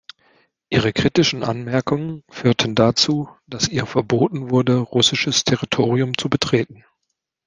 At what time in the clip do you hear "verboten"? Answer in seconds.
3.85-4.49